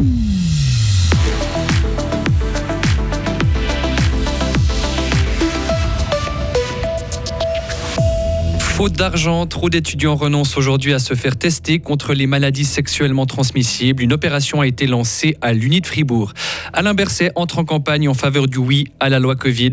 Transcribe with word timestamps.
Mm-hmm. 0.00 0.47
Faute 8.78 8.92
d'argent, 8.92 9.44
trop 9.44 9.70
d'étudiants 9.70 10.14
renoncent 10.14 10.56
aujourd'hui 10.56 10.94
à 10.94 11.00
se 11.00 11.14
faire 11.14 11.34
tester 11.34 11.80
contre 11.80 12.14
les 12.14 12.28
maladies 12.28 12.64
sexuellement 12.64 13.26
transmissibles. 13.26 14.04
Une 14.04 14.12
opération 14.12 14.60
a 14.60 14.68
été 14.68 14.86
lancée 14.86 15.36
à 15.40 15.52
l'Uni 15.52 15.80
de 15.80 15.86
Fribourg. 15.88 16.32
Alain 16.72 16.94
Berset 16.94 17.32
entre 17.34 17.58
en 17.58 17.64
campagne 17.64 18.08
en 18.08 18.14
faveur 18.14 18.46
du 18.46 18.58
oui 18.58 18.84
à 19.00 19.08
la 19.08 19.18
loi 19.18 19.34
Covid. 19.34 19.72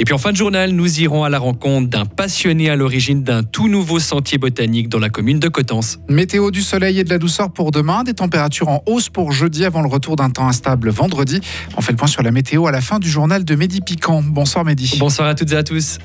Et 0.00 0.04
puis 0.04 0.12
en 0.12 0.18
fin 0.18 0.32
de 0.32 0.36
journal, 0.36 0.72
nous 0.72 1.00
irons 1.00 1.22
à 1.22 1.28
la 1.28 1.38
rencontre 1.38 1.88
d'un 1.90 2.06
passionné 2.06 2.70
à 2.70 2.74
l'origine 2.74 3.22
d'un 3.22 3.44
tout 3.44 3.68
nouveau 3.68 4.00
sentier 4.00 4.36
botanique 4.36 4.88
dans 4.88 4.98
la 4.98 5.10
commune 5.10 5.38
de 5.38 5.46
Coutances. 5.46 6.00
Météo 6.08 6.50
du 6.50 6.62
soleil 6.62 6.98
et 6.98 7.04
de 7.04 7.10
la 7.10 7.18
douceur 7.18 7.52
pour 7.52 7.70
demain, 7.70 8.02
des 8.02 8.14
températures 8.14 8.68
en 8.68 8.82
hausse 8.86 9.10
pour 9.10 9.30
jeudi 9.30 9.64
avant 9.64 9.80
le 9.80 9.88
retour 9.88 10.16
d'un 10.16 10.30
temps 10.30 10.48
instable 10.48 10.90
vendredi. 10.90 11.40
On 11.76 11.82
fait 11.82 11.92
le 11.92 11.98
point 11.98 12.08
sur 12.08 12.24
la 12.24 12.32
météo 12.32 12.66
à 12.66 12.72
la 12.72 12.80
fin 12.80 12.98
du 12.98 13.08
journal 13.08 13.44
de 13.44 13.54
Mehdi 13.54 13.80
Piquant. 13.80 14.24
Bonsoir 14.24 14.64
Mehdi. 14.64 14.96
Bonsoir 14.98 15.28
à 15.28 15.36
toutes 15.36 15.52
et 15.52 15.56
à 15.56 15.62
tous. 15.62 15.98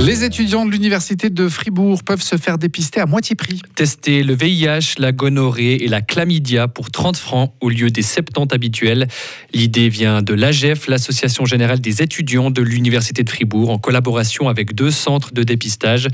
Les 0.00 0.22
étudiants 0.22 0.66
de 0.66 0.70
l'université 0.70 1.30
de 1.30 1.48
Fribourg 1.48 2.02
peuvent 2.02 2.22
se 2.22 2.36
faire 2.36 2.58
dépister 2.58 3.00
à 3.00 3.06
moitié 3.06 3.36
prix. 3.36 3.60
Tester 3.74 4.22
le 4.22 4.34
VIH, 4.34 4.96
la 4.98 5.12
gonorrhée 5.12 5.84
et 5.84 5.88
la 5.88 6.02
chlamydia 6.02 6.68
pour 6.68 6.90
30 6.90 7.16
francs 7.16 7.54
au 7.60 7.70
lieu 7.70 7.90
des 7.90 8.02
70 8.02 8.54
habituels. 8.54 9.06
L'idée 9.54 9.88
vient 9.88 10.20
de 10.20 10.34
l'AGEF, 10.34 10.88
l'Association 10.88 11.46
générale 11.46 11.80
des 11.80 12.02
étudiants 12.02 12.50
de 12.50 12.60
l'université 12.60 13.22
de 13.22 13.30
Fribourg, 13.30 13.70
en 13.70 13.78
collaboration 13.78 14.48
avec 14.48 14.74
deux 14.74 14.90
centres 14.90 15.32
de 15.32 15.42
dépistage. 15.42 16.08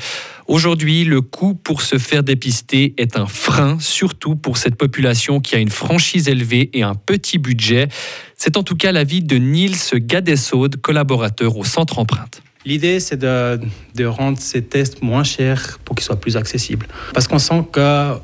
Aujourd'hui, 0.47 1.05
le 1.05 1.21
coût 1.21 1.55
pour 1.55 1.83
se 1.83 1.99
faire 1.99 2.23
dépister 2.23 2.95
est 2.97 3.17
un 3.17 3.27
frein, 3.27 3.79
surtout 3.81 4.37
pour 4.37 4.57
cette 4.57 4.77
population 4.77 5.41
qui 5.41 5.57
a 5.57 5.59
une 5.59 5.71
franchise 5.71 6.29
élevée 6.29 6.71
et 6.75 6.83
un 6.83 6.95
petit 6.95 7.39
budget. 7.39 7.89
C'est 8.37 8.57
en 8.57 8.63
tout 8.63 8.77
cas 8.77 8.93
l'avis 8.93 9.23
de 9.23 9.37
Niels 9.37 9.75
Gadesaude, 9.95 10.77
collaborateur 10.77 11.57
au 11.57 11.65
centre 11.65 11.99
Empreinte. 11.99 12.43
L'idée, 12.67 13.01
c'est 13.01 13.17
de, 13.17 13.59
rendre 14.05 14.39
ces 14.39 14.63
tests 14.63 15.03
moins 15.03 15.25
chers 15.25 15.79
pour 15.85 15.97
qu'ils 15.97 16.05
soient 16.05 16.21
plus 16.21 16.37
accessibles. 16.37 16.87
Parce 17.15 17.27
qu'on 17.27 17.39
sent 17.39 17.65
que, 17.73 18.15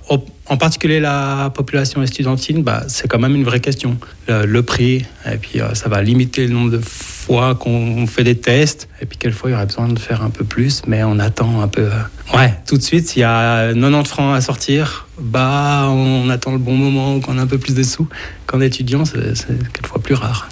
en 0.49 0.57
particulier 0.57 1.01
la 1.01 1.51
population 1.55 2.03
estudiantine, 2.03 2.63
bah, 2.63 2.85
c'est 2.89 3.09
quand 3.09 3.19
même 3.19 3.35
une 3.35 3.45
vraie 3.45 3.61
question. 3.61 3.99
Le, 4.29 4.61
prix, 4.63 5.07
et 5.31 5.37
puis 5.37 5.61
euh, 5.61 5.75
ça 5.75 5.89
va 5.89 6.03
limiter 6.03 6.47
le 6.47 6.53
nombre 6.53 6.71
de 6.71 6.81
fois 6.81 7.55
qu'on 7.55 8.07
fait 8.07 8.25
des 8.25 8.37
tests, 8.37 8.89
et 9.01 9.07
puis 9.07 9.17
quelquefois 9.19 9.51
il 9.51 9.53
y 9.53 9.57
aurait 9.57 9.67
besoin 9.67 9.89
de 9.89 9.99
faire 9.99 10.23
un 10.23 10.31
peu 10.31 10.45
plus, 10.45 10.83
mais 10.87 11.05
on 11.05 11.19
attend 11.19 11.61
un 11.61 11.69
peu. 11.69 11.83
Euh, 11.83 12.37
ouais, 12.37 12.53
tout 12.67 12.77
de 12.77 12.83
suite, 12.83 13.09
s'il 13.09 13.21
y 13.21 13.25
a 13.25 13.73
90 13.73 14.09
francs 14.09 14.37
à 14.37 14.41
sortir, 14.41 15.07
bah, 15.19 15.87
on 15.89 16.29
attend 16.29 16.53
le 16.53 16.59
bon 16.59 16.75
moment, 16.75 17.21
qu'on 17.21 17.39
a 17.39 17.43
un 17.43 17.47
peu 17.47 17.59
plus 17.59 17.75
de 17.75 17.83
sous. 17.83 18.09
Qu'en 18.47 18.61
étudiant, 18.61 19.05
c'est 19.05 19.35
quelquefois 19.73 20.03
plus 20.03 20.15
rare. 20.15 20.49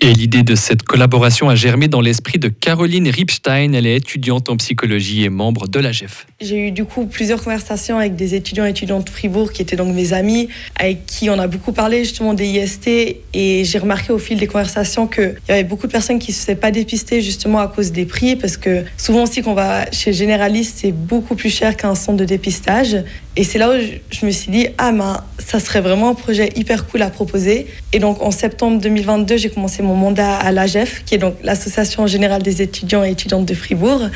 Et 0.00 0.12
l'idée 0.12 0.44
de 0.44 0.54
cette 0.54 0.84
collaboration 0.84 1.48
a 1.48 1.56
germé 1.56 1.88
dans 1.88 2.00
l'esprit 2.00 2.38
de 2.38 2.48
Caroline 2.48 3.08
Ripstein. 3.08 3.72
Elle 3.72 3.84
est 3.84 3.96
étudiante 3.96 4.48
en 4.48 4.56
psychologie 4.56 5.24
et 5.24 5.28
membre 5.28 5.66
de 5.66 5.80
la 5.80 5.90
GEF. 5.90 6.28
J'ai 6.40 6.68
eu 6.68 6.70
du 6.70 6.84
coup 6.84 7.06
plusieurs 7.06 7.42
conversations 7.42 7.98
avec 7.98 8.14
des 8.14 8.36
étudiants 8.36 8.64
et 8.64 8.70
étudiantes 8.70 9.06
de 9.06 9.10
Fribourg 9.10 9.50
qui 9.50 9.60
étaient 9.60 9.74
donc 9.74 9.92
mes 9.92 10.12
amis, 10.12 10.50
avec 10.76 11.04
qui 11.06 11.28
on 11.30 11.38
a 11.40 11.48
beaucoup 11.48 11.72
parlé 11.72 12.04
justement 12.04 12.32
des 12.32 12.46
IST. 12.46 12.88
Et 13.34 13.64
j'ai 13.64 13.78
remarqué 13.78 14.12
au 14.12 14.20
fil 14.20 14.38
des 14.38 14.46
conversations 14.46 15.08
qu'il 15.08 15.34
y 15.48 15.52
avait 15.52 15.64
beaucoup 15.64 15.88
de 15.88 15.92
personnes 15.92 16.20
qui 16.20 16.30
ne 16.30 16.36
se 16.36 16.42
faisaient 16.42 16.54
pas 16.54 16.70
dépister 16.70 17.20
justement 17.20 17.58
à 17.58 17.66
cause 17.66 17.90
des 17.90 18.06
prix, 18.06 18.36
parce 18.36 18.56
que 18.56 18.84
souvent 18.96 19.24
aussi 19.24 19.42
quand 19.42 19.50
on 19.50 19.54
va 19.54 19.90
chez 19.90 20.12
généraliste, 20.12 20.78
c'est 20.80 20.92
beaucoup 20.92 21.34
plus 21.34 21.50
cher 21.50 21.76
qu'un 21.76 21.96
centre 21.96 22.18
de 22.18 22.24
dépistage. 22.24 22.98
Et 23.38 23.44
c'est 23.44 23.58
là 23.58 23.70
où 23.70 23.80
je 24.10 24.26
me 24.26 24.32
suis 24.32 24.50
dit, 24.50 24.66
ah 24.78 24.90
ben, 24.90 25.22
ça 25.38 25.60
serait 25.60 25.80
vraiment 25.80 26.08
un 26.08 26.14
projet 26.14 26.50
hyper 26.56 26.88
cool 26.88 27.02
à 27.02 27.08
proposer. 27.08 27.68
Et 27.92 28.00
donc 28.00 28.20
en 28.20 28.32
septembre 28.32 28.80
2022, 28.80 29.36
j'ai 29.36 29.48
commencé 29.48 29.80
mon 29.80 29.94
mandat 29.94 30.34
à 30.34 30.50
l'AGEF, 30.50 31.04
qui 31.06 31.14
est 31.14 31.18
donc 31.18 31.36
l'Association 31.44 32.08
générale 32.08 32.42
des 32.42 32.62
étudiants 32.62 33.04
et 33.04 33.12
étudiantes 33.12 33.46
de 33.46 33.54
Fribourg. 33.54 34.08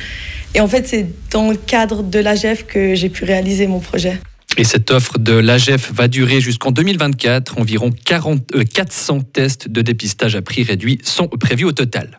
Et 0.57 0.61
en 0.61 0.67
fait, 0.67 0.89
c'est 0.89 1.07
dans 1.31 1.53
le 1.53 1.57
cadre 1.57 2.03
de 2.03 2.19
l'AGEF 2.19 2.67
que 2.67 2.97
j'ai 2.97 3.11
pu 3.11 3.25
réaliser 3.25 3.69
mon 3.69 3.79
projet. 3.79 4.19
Et 4.59 4.65
cette 4.65 4.91
offre 4.91 5.21
de 5.21 5.35
l'AGEF 5.35 5.93
va 5.93 6.09
durer 6.09 6.41
jusqu'en 6.41 6.73
2024. 6.73 7.61
Environ 7.61 7.91
40, 8.05 8.43
400 8.75 9.19
euh, 9.19 9.21
tests 9.33 9.69
de 9.69 9.83
dépistage 9.83 10.35
à 10.35 10.43
prix 10.43 10.65
réduit 10.65 10.99
sont 11.05 11.29
prévus 11.29 11.65
au 11.65 11.73
total. 11.73 12.19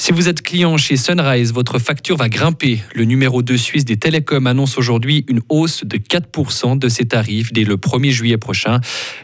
Si 0.00 0.12
vous 0.12 0.28
êtes 0.28 0.42
client 0.42 0.76
chez 0.76 0.96
Sunrise, 0.96 1.52
votre 1.52 1.80
facture 1.80 2.16
va 2.16 2.28
grimper. 2.28 2.80
Le 2.94 3.04
numéro 3.04 3.42
2 3.42 3.56
suisse 3.56 3.84
des 3.84 3.96
télécoms 3.96 4.46
annonce 4.46 4.78
aujourd'hui 4.78 5.24
une 5.26 5.40
hausse 5.48 5.82
de 5.84 5.96
4% 5.96 6.78
de 6.78 6.88
ses 6.88 7.06
tarifs 7.06 7.52
dès 7.52 7.64
le 7.64 7.76
1er 7.76 8.10
juillet 8.10 8.38
prochain. 8.38 8.80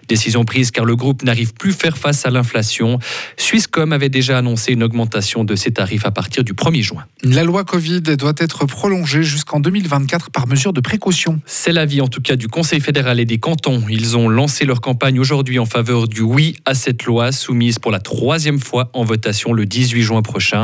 Décision 0.08 0.44
prise 0.44 0.72
car 0.72 0.84
le 0.84 0.96
groupe 0.96 1.22
n'arrive 1.22 1.54
plus 1.54 1.70
à 1.70 1.74
faire 1.74 1.96
face 1.96 2.26
à 2.26 2.30
l'inflation. 2.30 2.98
Swisscom 3.36 3.92
avait 3.92 4.08
déjà 4.08 4.36
annoncé 4.36 4.72
une 4.72 4.82
augmentation 4.82 5.44
de 5.44 5.54
ses 5.54 5.70
tarifs 5.70 6.06
à 6.06 6.10
partir 6.10 6.42
du 6.42 6.54
1er 6.54 6.82
juin. 6.82 7.04
La 7.22 7.44
loi 7.44 7.62
Covid 7.62 8.02
doit 8.02 8.34
être 8.38 8.66
prolongée 8.66 9.22
jusqu'en 9.22 9.60
2024 9.60 10.32
par 10.32 10.48
mesure 10.48 10.72
de 10.72 10.80
précaution. 10.80 11.41
C'est 11.46 11.72
l'avis 11.72 12.00
en 12.00 12.08
tout 12.08 12.20
cas 12.20 12.34
du 12.34 12.48
Conseil 12.48 12.80
fédéral 12.80 13.20
et 13.20 13.24
des 13.24 13.38
cantons. 13.38 13.84
Ils 13.88 14.16
ont 14.16 14.28
lancé 14.28 14.64
leur 14.64 14.80
campagne 14.80 15.20
aujourd'hui 15.20 15.60
en 15.60 15.66
faveur 15.66 16.08
du 16.08 16.22
oui 16.22 16.56
à 16.64 16.74
cette 16.74 17.04
loi 17.04 17.30
soumise 17.30 17.78
pour 17.78 17.92
la 17.92 18.00
troisième 18.00 18.58
fois 18.58 18.91
en 18.92 19.04
votation 19.04 19.52
le 19.52 19.66
18 19.66 20.02
juin 20.02 20.22
prochain. 20.22 20.63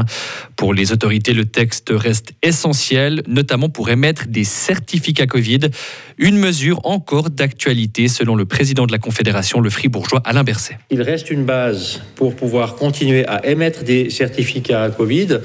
Pour 0.56 0.75
les 0.75 0.93
autorités, 0.93 1.33
le 1.33 1.44
texte 1.44 1.88
reste 1.91 2.33
essentiel, 2.43 3.22
notamment 3.27 3.69
pour 3.69 3.91
émettre 3.91 4.27
des 4.28 4.44
certificats 4.44 5.27
Covid, 5.27 5.61
une 6.19 6.37
mesure 6.37 6.81
encore 6.84 7.31
d'actualité 7.31 8.09
selon 8.09 8.34
le 8.34 8.44
président 8.44 8.87
de 8.87 8.93
la 8.93 8.99
Confédération, 8.99 9.60
le 9.60 9.71
fribourgeois 9.71 10.21
Alain 10.25 10.44
Berset. 10.44 10.78
Il 10.91 11.00
reste 11.03 11.31
une 11.31 11.44
base 11.44 12.03
pour 12.15 12.37
pouvoir 12.37 12.75
continuer 12.75 13.27
à 13.27 13.47
émettre 13.47 13.84
des 13.84 14.10
certificats 14.10 14.91
Covid. 14.91 15.39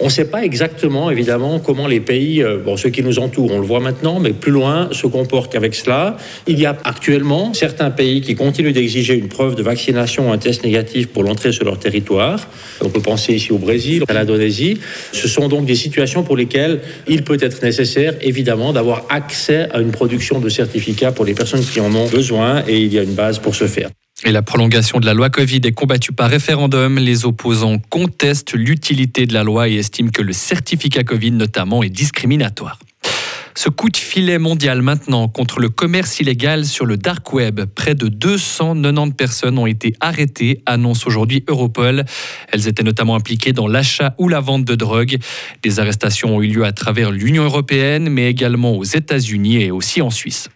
On 0.00 0.04
ne 0.04 0.10
sait 0.10 0.26
pas 0.26 0.44
exactement, 0.44 1.10
évidemment, 1.10 1.60
comment 1.60 1.86
les 1.86 2.00
pays, 2.00 2.42
euh, 2.42 2.58
ceux 2.76 2.90
qui 2.90 3.02
nous 3.02 3.18
entourent, 3.18 3.52
on 3.52 3.60
le 3.60 3.66
voit 3.66 3.80
maintenant, 3.80 4.20
mais 4.20 4.32
plus 4.32 4.52
loin, 4.52 4.88
se 4.92 5.06
comportent 5.06 5.54
avec 5.54 5.74
cela. 5.74 6.16
Il 6.46 6.58
y 6.58 6.66
a 6.66 6.76
actuellement 6.84 7.54
certains 7.54 7.90
pays 7.90 8.20
qui 8.20 8.34
continuent 8.34 8.72
d'exiger 8.72 9.14
une 9.14 9.28
preuve 9.28 9.54
de 9.54 9.62
vaccination, 9.62 10.32
un 10.32 10.38
test 10.38 10.64
négatif 10.64 11.08
pour 11.08 11.24
l'entrée 11.24 11.52
sur 11.52 11.64
leur 11.64 11.78
territoire. 11.78 12.48
On 12.82 12.90
peut 12.90 13.00
penser 13.00 13.34
ici 13.34 13.52
au 13.52 13.58
Brésil 13.58 13.97
à 14.08 14.12
l'Indonésie. 14.14 14.78
Ce 15.12 15.28
sont 15.28 15.48
donc 15.48 15.66
des 15.66 15.74
situations 15.74 16.22
pour 16.22 16.36
lesquelles 16.36 16.80
il 17.06 17.24
peut 17.24 17.38
être 17.40 17.62
nécessaire, 17.62 18.14
évidemment, 18.20 18.72
d'avoir 18.72 19.04
accès 19.08 19.68
à 19.72 19.80
une 19.80 19.90
production 19.90 20.40
de 20.40 20.48
certificats 20.48 21.12
pour 21.12 21.24
les 21.24 21.34
personnes 21.34 21.64
qui 21.64 21.80
en 21.80 21.94
ont 21.94 22.08
besoin 22.08 22.62
et 22.66 22.78
il 22.80 22.92
y 22.92 22.98
a 22.98 23.02
une 23.02 23.14
base 23.14 23.38
pour 23.38 23.54
ce 23.54 23.66
faire. 23.66 23.90
Et 24.24 24.32
la 24.32 24.42
prolongation 24.42 24.98
de 24.98 25.06
la 25.06 25.14
loi 25.14 25.30
Covid 25.30 25.60
est 25.64 25.72
combattue 25.72 26.12
par 26.12 26.28
référendum. 26.28 26.98
Les 26.98 27.24
opposants 27.24 27.78
contestent 27.88 28.54
l'utilité 28.54 29.26
de 29.26 29.34
la 29.34 29.44
loi 29.44 29.68
et 29.68 29.76
estiment 29.76 30.10
que 30.10 30.22
le 30.22 30.32
certificat 30.32 31.04
Covid 31.04 31.30
notamment 31.32 31.84
est 31.84 31.88
discriminatoire. 31.88 32.78
Ce 33.58 33.68
coup 33.68 33.88
de 33.88 33.96
filet 33.96 34.38
mondial 34.38 34.82
maintenant 34.82 35.26
contre 35.26 35.58
le 35.58 35.68
commerce 35.68 36.20
illégal 36.20 36.64
sur 36.64 36.86
le 36.86 36.96
dark 36.96 37.32
web. 37.32 37.62
Près 37.64 37.96
de 37.96 38.06
290 38.06 39.14
personnes 39.14 39.58
ont 39.58 39.66
été 39.66 39.94
arrêtées, 39.98 40.62
annonce 40.64 41.08
aujourd'hui 41.08 41.42
Europol. 41.48 42.04
Elles 42.52 42.68
étaient 42.68 42.84
notamment 42.84 43.16
impliquées 43.16 43.52
dans 43.52 43.66
l'achat 43.66 44.14
ou 44.16 44.28
la 44.28 44.38
vente 44.38 44.64
de 44.64 44.76
drogue. 44.76 45.16
Des 45.64 45.80
arrestations 45.80 46.36
ont 46.36 46.40
eu 46.40 46.46
lieu 46.46 46.64
à 46.64 46.70
travers 46.70 47.10
l'Union 47.10 47.42
européenne, 47.42 48.08
mais 48.08 48.30
également 48.30 48.76
aux 48.76 48.84
États-Unis 48.84 49.60
et 49.60 49.72
aussi 49.72 50.02
en 50.02 50.10
Suisse. 50.10 50.48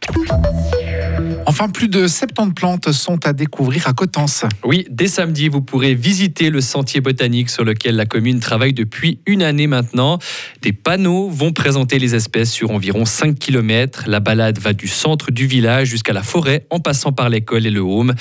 Enfin, 1.44 1.69
plus 1.69 1.88
de 1.88 2.06
70 2.06 2.54
plantes 2.54 2.92
sont 2.92 3.26
à 3.26 3.32
découvrir 3.32 3.88
à 3.88 3.92
Cotense. 3.92 4.44
Oui, 4.64 4.86
dès 4.88 5.08
samedi, 5.08 5.48
vous 5.48 5.60
pourrez 5.60 5.94
visiter 5.94 6.50
le 6.50 6.60
sentier 6.60 7.00
botanique 7.00 7.50
sur 7.50 7.64
lequel 7.64 7.97
la 7.97 8.06
commune 8.06 8.38
travaille 8.38 8.72
depuis 8.72 9.19
une 9.26 9.42
année 9.42 9.66
maintenant. 9.66 10.19
Des 10.62 10.72
panneaux 10.72 11.28
vont 11.28 11.53
présenter 11.53 11.98
les 11.98 12.14
espèces 12.14 12.53
sur 12.53 12.70
environ 12.70 13.04
5 13.04 13.38
km. 13.38 14.04
La 14.06 14.20
balade 14.20 14.58
va 14.60 14.72
du 14.72 14.86
centre 14.86 15.32
du 15.32 15.47
village 15.47 15.88
jusqu'à 15.88 16.12
la 16.12 16.22
forêt 16.22 16.64
en 16.70 16.78
passant 16.78 17.12
par 17.12 17.28
l'école 17.28 17.66
et 17.66 17.70
le 17.70 17.80
home. 17.80 18.14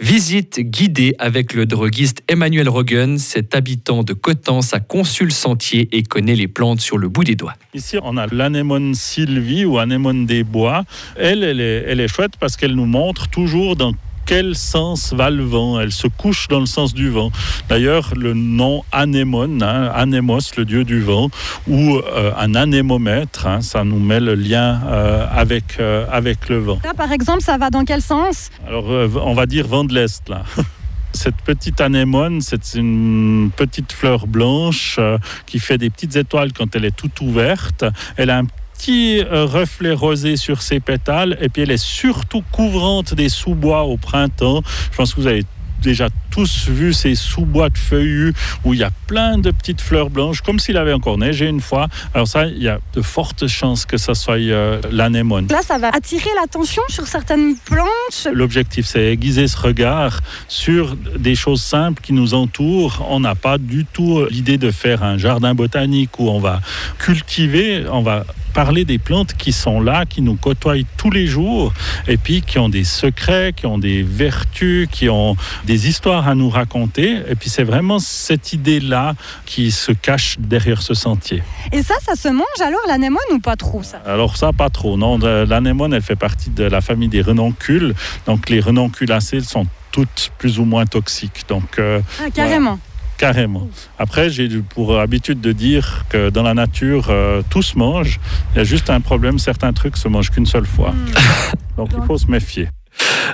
Visite 0.00 0.58
guidée 0.58 1.14
avec 1.20 1.54
le 1.54 1.66
droguiste 1.66 2.22
Emmanuel 2.28 2.68
Rogen. 2.68 3.18
Cet 3.18 3.54
habitant 3.54 4.02
de 4.02 4.14
Cotense 4.14 4.74
a 4.74 4.80
conçu 4.80 5.24
le 5.24 5.30
sentier 5.30 5.88
et 5.92 6.02
connaît 6.02 6.34
les 6.34 6.48
plantes 6.48 6.80
sur 6.80 6.98
le 6.98 7.08
bout 7.08 7.24
des 7.24 7.36
doigts. 7.36 7.54
Ici, 7.72 7.98
on 8.02 8.16
a 8.16 8.26
l'anémone 8.26 8.94
sylvie 8.94 9.64
ou 9.64 9.78
anémone 9.78 10.26
des 10.26 10.42
bois. 10.42 10.84
Elle, 11.16 11.44
elle 11.44 11.60
est, 11.60 11.84
elle 11.86 12.00
est 12.00 12.08
chouette 12.08 12.32
parce 12.38 12.56
qu'elle 12.64 12.76
nous 12.76 12.86
montre 12.86 13.28
toujours 13.28 13.76
dans 13.76 13.92
quel 14.24 14.54
sens 14.54 15.12
va 15.12 15.28
le 15.28 15.44
vent. 15.44 15.78
Elle 15.78 15.92
se 15.92 16.06
couche 16.06 16.48
dans 16.48 16.60
le 16.60 16.64
sens 16.64 16.94
du 16.94 17.10
vent. 17.10 17.30
D'ailleurs, 17.68 18.14
le 18.16 18.32
nom 18.32 18.84
anémone, 18.90 19.62
hein, 19.62 19.92
anémos, 19.94 20.56
le 20.56 20.64
dieu 20.64 20.84
du 20.84 21.02
vent, 21.02 21.28
ou 21.68 21.96
euh, 21.96 22.32
un 22.38 22.54
anémomètre, 22.54 23.46
hein, 23.46 23.60
ça 23.60 23.84
nous 23.84 23.98
met 23.98 24.18
le 24.18 24.34
lien 24.34 24.80
euh, 24.86 25.26
avec, 25.30 25.76
euh, 25.78 26.06
avec 26.10 26.48
le 26.48 26.56
vent. 26.56 26.78
Là, 26.82 26.94
par 26.94 27.12
exemple, 27.12 27.42
ça 27.42 27.58
va 27.58 27.68
dans 27.68 27.84
quel 27.84 28.00
sens? 28.00 28.48
Alors, 28.66 28.86
on 28.86 29.34
va 29.34 29.44
dire 29.44 29.68
vent 29.68 29.84
de 29.84 29.92
l'Est, 29.92 30.26
là. 30.30 30.44
Cette 31.12 31.42
petite 31.44 31.82
anémone, 31.82 32.40
c'est 32.40 32.76
une 32.76 33.50
petite 33.54 33.92
fleur 33.92 34.26
blanche 34.26 34.98
qui 35.46 35.60
fait 35.60 35.76
des 35.76 35.90
petites 35.90 36.16
étoiles 36.16 36.54
quand 36.54 36.74
elle 36.74 36.86
est 36.86 36.96
toute 36.96 37.20
ouverte. 37.20 37.84
Elle 38.16 38.30
a 38.30 38.38
un 38.38 38.46
petits 38.74 39.20
euh, 39.20 39.46
reflets 39.46 39.92
rosés 39.92 40.36
sur 40.36 40.62
ses 40.62 40.80
pétales 40.80 41.36
et 41.40 41.48
puis 41.48 41.62
elle 41.62 41.70
est 41.70 41.76
surtout 41.76 42.42
couvrante 42.52 43.14
des 43.14 43.28
sous-bois 43.28 43.84
au 43.84 43.96
printemps. 43.96 44.62
Je 44.90 44.96
pense 44.96 45.14
que 45.14 45.20
vous 45.20 45.26
avez 45.26 45.44
déjà 45.82 46.08
tous 46.34 46.68
vu 46.68 46.92
ces 46.92 47.14
sous-bois 47.14 47.68
de 47.68 47.78
feuillus 47.78 48.34
où 48.64 48.74
il 48.74 48.80
y 48.80 48.82
a 48.82 48.90
plein 49.06 49.38
de 49.38 49.52
petites 49.52 49.80
fleurs 49.80 50.10
blanches, 50.10 50.40
comme 50.40 50.58
s'il 50.58 50.76
avait 50.76 50.92
encore 50.92 51.16
neigé 51.16 51.46
une 51.46 51.60
fois. 51.60 51.86
Alors 52.12 52.26
ça, 52.26 52.46
il 52.46 52.60
y 52.60 52.68
a 52.68 52.80
de 52.92 53.02
fortes 53.02 53.46
chances 53.46 53.86
que 53.86 53.98
ça 53.98 54.16
soit 54.16 54.38
euh, 54.38 54.80
l'anémone. 54.90 55.46
Là, 55.50 55.60
ça 55.62 55.78
va 55.78 55.90
attirer 55.90 56.30
l'attention 56.40 56.82
sur 56.88 57.06
certaines 57.06 57.54
plantes. 57.56 58.28
L'objectif, 58.32 58.84
c'est 58.84 59.12
aiguiser 59.12 59.46
ce 59.46 59.56
regard 59.56 60.22
sur 60.48 60.96
des 60.96 61.36
choses 61.36 61.62
simples 61.62 62.02
qui 62.02 62.12
nous 62.12 62.34
entourent. 62.34 63.06
On 63.08 63.20
n'a 63.20 63.36
pas 63.36 63.56
du 63.56 63.84
tout 63.84 64.26
l'idée 64.28 64.58
de 64.58 64.72
faire 64.72 65.04
un 65.04 65.18
jardin 65.18 65.54
botanique 65.54 66.18
où 66.18 66.30
on 66.30 66.40
va 66.40 66.60
cultiver, 66.98 67.84
on 67.92 68.02
va 68.02 68.24
parler 68.54 68.84
des 68.84 68.98
plantes 68.98 69.34
qui 69.34 69.52
sont 69.52 69.80
là, 69.80 70.06
qui 70.06 70.22
nous 70.22 70.36
côtoient 70.36 70.76
tous 70.96 71.10
les 71.10 71.26
jours, 71.26 71.74
et 72.06 72.16
puis 72.16 72.40
qui 72.40 72.58
ont 72.58 72.68
des 72.68 72.84
secrets, 72.84 73.52
qui 73.54 73.66
ont 73.66 73.78
des 73.78 74.02
vertus, 74.02 74.88
qui 74.90 75.08
ont 75.08 75.36
des 75.66 75.88
histoires 75.88 76.23
à 76.28 76.34
nous 76.34 76.48
raconter. 76.48 77.22
Et 77.28 77.34
puis 77.34 77.50
c'est 77.50 77.64
vraiment 77.64 77.98
cette 77.98 78.52
idée-là 78.52 79.14
qui 79.46 79.70
se 79.70 79.92
cache 79.92 80.36
derrière 80.38 80.82
ce 80.82 80.94
sentier. 80.94 81.42
Et 81.72 81.82
ça, 81.82 81.94
ça 82.02 82.16
se 82.16 82.28
mange 82.28 82.60
alors 82.60 82.80
l'anémone 82.88 83.20
ou 83.32 83.38
pas 83.38 83.56
trop 83.56 83.82
ça? 83.82 84.00
Alors 84.06 84.36
ça, 84.36 84.52
pas 84.52 84.70
trop. 84.70 84.96
Non, 84.96 85.18
l'anémone, 85.18 85.94
elle 85.94 86.02
fait 86.02 86.16
partie 86.16 86.50
de 86.50 86.64
la 86.64 86.80
famille 86.80 87.08
des 87.08 87.22
renoncules. 87.22 87.94
Donc 88.26 88.50
les 88.50 88.60
renonculacées 88.60 89.40
sont 89.40 89.66
toutes 89.92 90.32
plus 90.38 90.58
ou 90.58 90.64
moins 90.64 90.86
toxiques. 90.86 91.44
Donc, 91.48 91.78
euh, 91.78 92.00
ah, 92.20 92.30
carrément. 92.34 92.78
Carrément. 93.16 93.68
Après, 93.96 94.28
j'ai 94.28 94.48
pour 94.48 94.98
habitude 94.98 95.40
de 95.40 95.52
dire 95.52 96.04
que 96.08 96.30
dans 96.30 96.42
la 96.42 96.52
nature, 96.52 97.06
euh, 97.10 97.42
tout 97.48 97.62
se 97.62 97.78
mange. 97.78 98.18
Il 98.52 98.58
y 98.58 98.60
a 98.60 98.64
juste 98.64 98.90
un 98.90 99.00
problème, 99.00 99.38
certains 99.38 99.72
trucs 99.72 99.96
se 99.96 100.08
mangent 100.08 100.30
qu'une 100.30 100.46
seule 100.46 100.66
fois. 100.66 100.90
Hmm. 100.90 101.56
Donc 101.76 101.90
il 101.96 102.04
faut 102.06 102.18
se 102.18 102.26
méfier. 102.26 102.68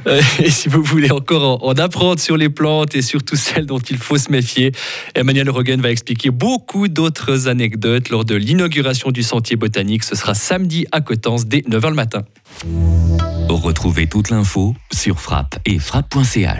Euh, 0.06 0.20
et 0.38 0.50
si 0.50 0.68
vous 0.68 0.82
voulez 0.82 1.10
encore 1.10 1.64
en 1.64 1.72
apprendre 1.74 2.20
sur 2.20 2.36
les 2.36 2.48
plantes 2.48 2.94
et 2.94 3.02
surtout 3.02 3.36
celles 3.36 3.66
dont 3.66 3.78
il 3.78 3.98
faut 3.98 4.18
se 4.18 4.30
méfier, 4.30 4.72
Emmanuel 5.14 5.50
Roggen 5.50 5.80
va 5.80 5.90
expliquer 5.90 6.30
beaucoup 6.30 6.88
d'autres 6.88 7.48
anecdotes 7.48 8.08
lors 8.10 8.24
de 8.24 8.34
l'inauguration 8.34 9.10
du 9.10 9.22
sentier 9.22 9.56
botanique. 9.56 10.04
Ce 10.04 10.14
sera 10.14 10.34
samedi 10.34 10.86
à 10.92 11.00
Coutances 11.00 11.46
dès 11.46 11.60
9h 11.60 11.90
le 11.90 11.94
matin. 11.94 12.22
Retrouvez 13.48 14.06
toute 14.06 14.30
l'info 14.30 14.74
sur 14.92 15.20
frappe 15.20 15.58
et 15.66 15.78
frappe.ch. 15.78 16.48